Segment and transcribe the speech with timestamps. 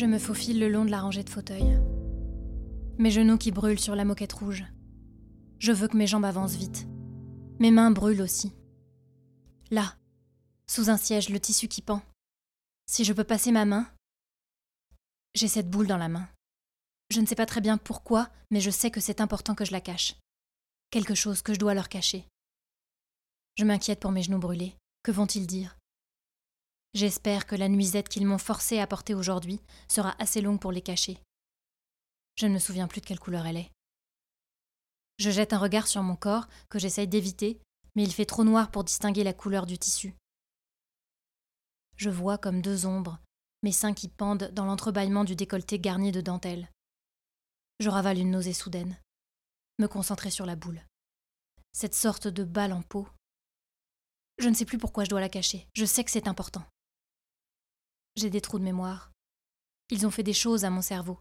[0.00, 1.78] Je me faufile le long de la rangée de fauteuils.
[2.96, 4.64] Mes genoux qui brûlent sur la moquette rouge.
[5.58, 6.86] Je veux que mes jambes avancent vite.
[7.58, 8.54] Mes mains brûlent aussi.
[9.70, 9.94] Là,
[10.66, 12.00] sous un siège, le tissu qui pend.
[12.86, 13.86] Si je peux passer ma main,
[15.34, 16.26] j'ai cette boule dans la main.
[17.10, 19.72] Je ne sais pas très bien pourquoi, mais je sais que c'est important que je
[19.72, 20.16] la cache.
[20.88, 22.26] Quelque chose que je dois leur cacher.
[23.58, 24.74] Je m'inquiète pour mes genoux brûlés.
[25.02, 25.76] Que vont-ils dire?
[26.94, 30.82] J'espère que la nuisette qu'ils m'ont forcé à porter aujourd'hui sera assez longue pour les
[30.82, 31.18] cacher.
[32.36, 33.70] Je ne me souviens plus de quelle couleur elle est.
[35.18, 37.60] Je jette un regard sur mon corps que j'essaye d'éviter,
[37.94, 40.14] mais il fait trop noir pour distinguer la couleur du tissu.
[41.96, 43.20] Je vois comme deux ombres
[43.62, 46.70] mes seins qui pendent dans l'entrebâillement du décolleté garni de dentelle.
[47.78, 48.98] Je ravale une nausée soudaine.
[49.78, 50.82] Me concentrer sur la boule.
[51.72, 53.08] Cette sorte de balle en peau.
[54.38, 55.68] Je ne sais plus pourquoi je dois la cacher.
[55.74, 56.64] Je sais que c'est important.
[58.16, 59.12] J'ai des trous de mémoire.
[59.90, 61.18] Ils ont fait des choses à mon cerveau.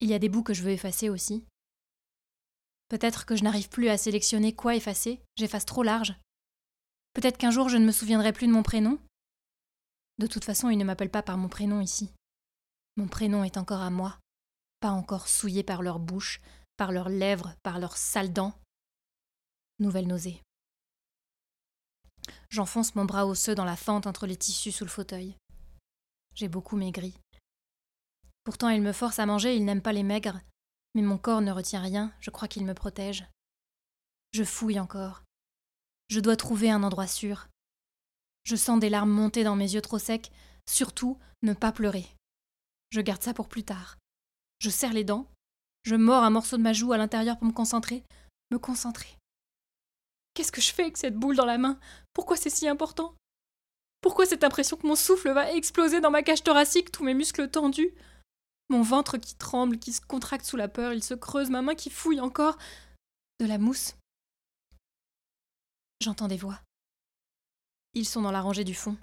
[0.00, 1.44] Il y a des bouts que je veux effacer aussi.
[2.88, 6.14] Peut-être que je n'arrive plus à sélectionner quoi effacer, j'efface trop large.
[7.12, 8.98] Peut-être qu'un jour je ne me souviendrai plus de mon prénom,
[10.18, 12.10] de toute façon, ils ne m'appellent pas par mon prénom ici.
[12.96, 14.18] Mon prénom est encore à moi,
[14.80, 16.40] pas encore souillé par leur bouche,
[16.76, 18.54] par leurs lèvres, par leurs sales dents.
[19.80, 20.40] Nouvelle nausée.
[22.48, 25.36] J'enfonce mon bras osseux dans la fente entre les tissus sous le fauteuil.
[26.34, 27.14] J'ai beaucoup maigri.
[28.44, 30.40] Pourtant, ils me forcent à manger, ils n'aiment pas les maigres,
[30.94, 33.26] mais mon corps ne retient rien, je crois qu'il me protège.
[34.32, 35.22] Je fouille encore.
[36.08, 37.48] Je dois trouver un endroit sûr.
[38.44, 40.30] Je sens des larmes monter dans mes yeux trop secs.
[40.68, 42.06] Surtout, ne pas pleurer.
[42.90, 43.96] Je garde ça pour plus tard.
[44.58, 45.26] Je serre les dents.
[45.82, 48.02] Je mords un morceau de ma joue à l'intérieur pour me concentrer.
[48.50, 49.16] Me concentrer.
[50.34, 51.78] Qu'est-ce que je fais avec cette boule dans la main?
[52.12, 53.14] Pourquoi c'est si important?
[54.04, 57.50] Pourquoi cette impression que mon souffle va exploser dans ma cage thoracique, tous mes muscles
[57.50, 57.90] tendus?
[58.68, 61.74] Mon ventre qui tremble, qui se contracte sous la peur, il se creuse, ma main
[61.74, 62.58] qui fouille encore.
[63.40, 63.96] De la mousse?
[66.02, 66.60] J'entends des voix.
[67.94, 68.98] Ils sont dans la rangée du fond.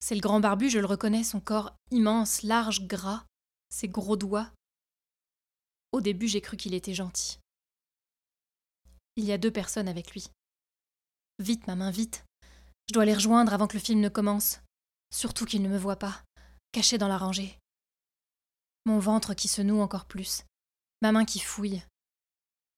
[0.00, 3.24] C'est le grand barbu, je le reconnais, son corps immense, large, gras,
[3.70, 4.50] ses gros doigts.
[5.92, 7.38] Au début, j'ai cru qu'il était gentil.
[9.14, 10.28] Il y a deux personnes avec lui.
[11.38, 12.24] Vite, ma main, vite.
[12.88, 14.60] Je dois les rejoindre avant que le film ne commence.
[15.14, 16.22] Surtout qu'ils ne me voient pas,
[16.72, 17.58] caché dans la rangée.
[18.84, 20.44] Mon ventre qui se noue encore plus.
[21.02, 21.82] Ma main qui fouille.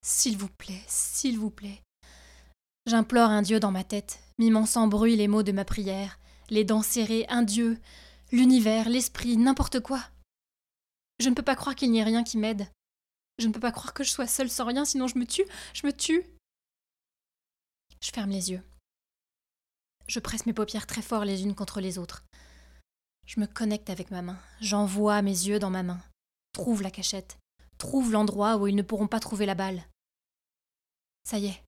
[0.03, 1.83] S'il vous plaît, s'il vous plaît,
[2.89, 6.17] J'implore un Dieu dans ma tête, mimant sans bruit les mots de ma prière,
[6.49, 7.79] les dents serrées, un Dieu,
[8.31, 10.01] l'univers, l'esprit, n'importe quoi.
[11.19, 12.67] Je ne peux pas croire qu'il n'y ait rien qui m'aide.
[13.37, 15.45] Je ne peux pas croire que je sois seule sans rien, sinon je me tue,
[15.73, 16.23] je me tue.
[18.01, 18.63] Je ferme les yeux.
[20.09, 22.23] Je presse mes paupières très fort les unes contre les autres.
[23.27, 26.01] Je me connecte avec ma main, j'envoie mes yeux dans ma main.
[26.51, 27.37] Trouve la cachette,
[27.77, 29.85] trouve l'endroit où ils ne pourront pas trouver la balle.
[31.25, 31.63] Ça y est,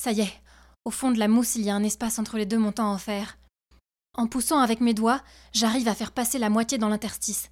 [0.00, 0.42] ça y est,
[0.84, 2.98] au fond de la mousse, il y a un espace entre les deux montants en
[2.98, 3.36] fer.
[4.16, 7.50] En poussant avec mes doigts, j'arrive à faire passer la moitié dans l'interstice.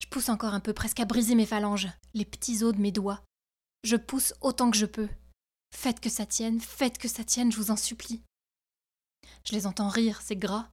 [0.00, 2.90] Je pousse encore un peu, presque à briser mes phalanges, les petits os de mes
[2.90, 3.22] doigts.
[3.84, 5.08] Je pousse autant que je peux.
[5.72, 8.22] Faites que ça tienne, faites que ça tienne, je vous en supplie.
[9.48, 10.70] Je les entends rire, c'est gras.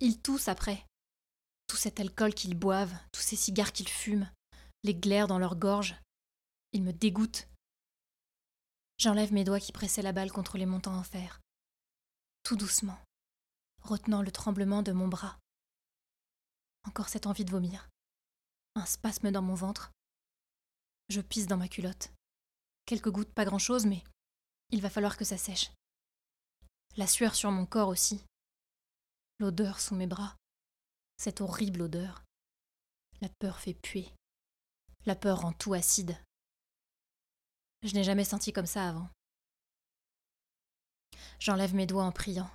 [0.00, 0.84] Ils toussent après.
[1.68, 4.28] Tout cet alcool qu'ils boivent, tous ces cigares qu'ils fument,
[4.82, 5.94] les glaires dans leur gorge.
[6.72, 7.46] Ils me dégoûtent.
[8.98, 11.40] J'enlève mes doigts qui pressaient la balle contre les montants en fer.
[12.42, 12.98] Tout doucement,
[13.82, 15.38] retenant le tremblement de mon bras.
[16.88, 17.88] Encore cette envie de vomir.
[18.74, 19.92] Un spasme dans mon ventre.
[21.08, 22.10] Je pisse dans ma culotte.
[22.84, 24.02] Quelques gouttes, pas grand-chose, mais
[24.70, 25.70] il va falloir que ça sèche.
[26.98, 28.22] La sueur sur mon corps aussi.
[29.38, 30.36] L'odeur sous mes bras.
[31.16, 32.22] Cette horrible odeur.
[33.22, 34.12] La peur fait puer.
[35.06, 36.18] La peur rend tout acide.
[37.82, 39.08] Je n'ai jamais senti comme ça avant.
[41.38, 42.50] J'enlève mes doigts en priant.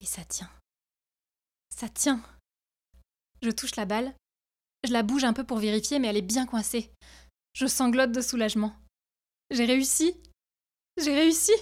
[0.00, 0.50] Et ça tient.
[1.70, 2.22] Ça tient.
[3.40, 4.14] Je touche la balle.
[4.84, 6.92] Je la bouge un peu pour vérifier, mais elle est bien coincée.
[7.54, 8.76] Je sanglote de soulagement.
[9.50, 10.20] J'ai réussi.
[10.98, 11.52] J'ai réussi.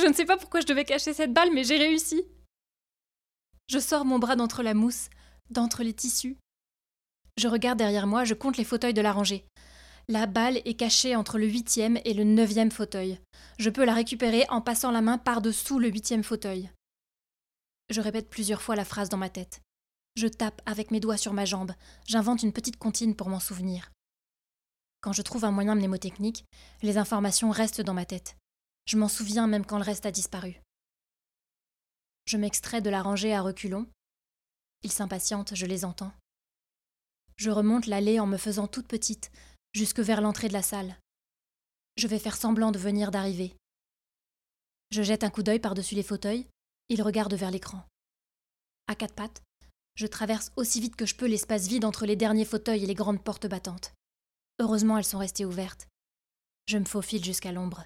[0.00, 2.22] Je ne sais pas pourquoi je devais cacher cette balle, mais j'ai réussi.
[3.68, 5.08] Je sors mon bras d'entre la mousse,
[5.50, 6.36] d'entre les tissus.
[7.36, 9.44] Je regarde derrière moi, je compte les fauteuils de la rangée.
[10.08, 13.18] La balle est cachée entre le huitième et le neuvième fauteuil.
[13.58, 16.70] Je peux la récupérer en passant la main par-dessous le huitième fauteuil.
[17.90, 19.60] Je répète plusieurs fois la phrase dans ma tête.
[20.16, 21.72] Je tape avec mes doigts sur ma jambe.
[22.06, 23.90] J'invente une petite comptine pour m'en souvenir.
[25.00, 26.44] Quand je trouve un moyen mnémotechnique,
[26.82, 28.36] les informations restent dans ma tête.
[28.86, 30.60] Je m'en souviens même quand le reste a disparu.
[32.26, 33.86] Je m'extrais de la rangée à reculons.
[34.82, 36.12] Ils s'impatientent, je les entends.
[37.36, 39.30] Je remonte l'allée en me faisant toute petite,
[39.72, 40.96] jusque vers l'entrée de la salle.
[41.96, 43.56] Je vais faire semblant de venir d'arriver.
[44.90, 46.46] Je jette un coup d'œil par-dessus les fauteuils,
[46.88, 47.84] ils regardent vers l'écran.
[48.86, 49.42] À quatre pattes,
[49.96, 52.94] je traverse aussi vite que je peux l'espace vide entre les derniers fauteuils et les
[52.94, 53.94] grandes portes battantes.
[54.60, 55.88] Heureusement, elles sont restées ouvertes.
[56.66, 57.84] Je me faufile jusqu'à l'ombre.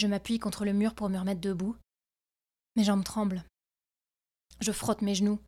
[0.00, 1.76] Je m'appuie contre le mur pour me remettre debout.
[2.74, 3.44] Mes jambes tremblent.
[4.58, 5.38] Je frotte mes genoux.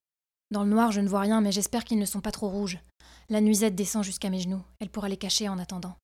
[0.51, 2.79] Dans le noir, je ne vois rien, mais j'espère qu'ils ne sont pas trop rouges.
[3.31, 4.63] La nuisette descend jusqu'à mes genoux.
[4.79, 5.97] Elle pourra les cacher en attendant.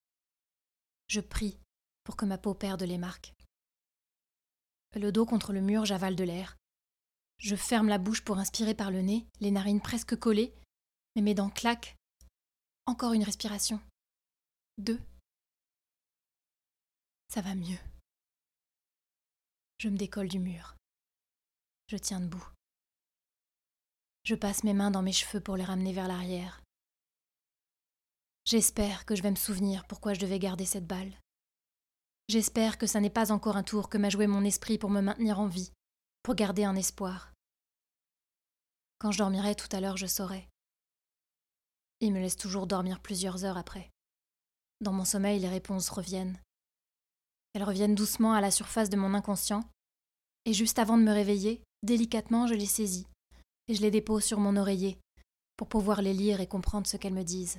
[1.08, 1.58] Je prie
[2.04, 3.34] pour que ma peau perde les marques.
[4.96, 6.56] Le dos contre le mur, j'avale de l'air.
[7.36, 10.54] Je ferme la bouche pour inspirer par le nez, les narines presque collées,
[11.16, 11.96] mais mes dents claquent.
[12.86, 13.78] Encore une respiration.
[14.78, 15.02] Deux.
[17.28, 17.76] Ça va mieux.
[19.78, 20.74] Je me décolle du mur.
[21.86, 22.44] Je tiens debout.
[24.24, 26.62] Je passe mes mains dans mes cheveux pour les ramener vers l'arrière.
[28.44, 31.12] J'espère que je vais me souvenir pourquoi je devais garder cette balle.
[32.28, 35.00] J'espère que ça n'est pas encore un tour que m'a joué mon esprit pour me
[35.00, 35.70] maintenir en vie,
[36.24, 37.32] pour garder un espoir.
[38.98, 40.48] Quand je dormirai tout à l'heure, je saurai.
[42.00, 43.90] Il me laisse toujours dormir plusieurs heures après.
[44.80, 46.38] Dans mon sommeil, les réponses reviennent.
[47.58, 49.68] Elles reviennent doucement à la surface de mon inconscient,
[50.44, 53.08] et juste avant de me réveiller, délicatement, je les saisis,
[53.66, 54.96] et je les dépose sur mon oreiller,
[55.56, 57.58] pour pouvoir les lire et comprendre ce qu'elles me disent.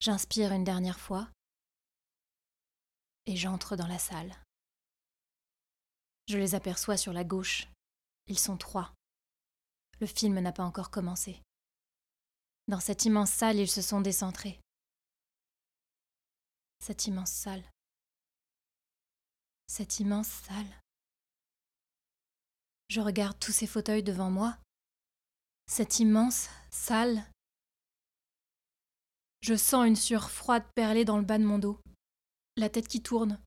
[0.00, 1.28] J'inspire une dernière fois,
[3.26, 4.34] et j'entre dans la salle.
[6.26, 7.68] Je les aperçois sur la gauche.
[8.26, 8.94] Ils sont trois.
[10.00, 11.42] Le film n'a pas encore commencé.
[12.68, 14.58] Dans cette immense salle, ils se sont décentrés.
[16.78, 17.62] Cette immense salle.
[19.76, 20.80] Cette immense salle.
[22.90, 24.56] Je regarde tous ces fauteuils devant moi.
[25.66, 27.24] Cette immense salle.
[29.40, 31.80] Je sens une sueur froide perler dans le bas de mon dos
[32.56, 33.40] la tête qui tourne.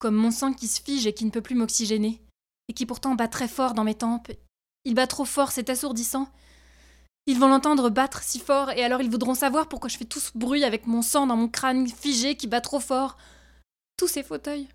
[0.00, 2.20] Comme mon sang qui se fige et qui ne peut plus m'oxygéner,
[2.66, 4.32] et qui pourtant bat très fort dans mes tempes.
[4.84, 6.28] Il bat trop fort, c'est assourdissant.
[7.26, 10.18] Ils vont l'entendre battre si fort, et alors ils voudront savoir pourquoi je fais tout
[10.18, 13.16] ce bruit avec mon sang dans mon crâne figé qui bat trop fort.
[13.96, 14.68] Tous ces fauteuils.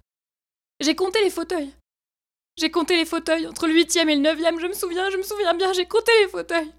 [0.80, 1.74] J'ai compté les fauteuils.
[2.58, 5.24] J'ai compté les fauteuils entre le huitième et le neuvième, je me souviens, je me
[5.24, 6.72] souviens bien, j'ai compté les fauteuils.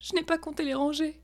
[0.00, 1.20] Je n'ai pas compté les rangées.